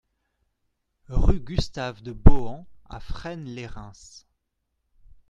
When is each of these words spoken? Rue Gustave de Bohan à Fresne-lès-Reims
Rue 1.09 1.39
Gustave 1.39 2.01
de 2.01 2.11
Bohan 2.11 2.65
à 2.89 2.99
Fresne-lès-Reims 2.99 4.25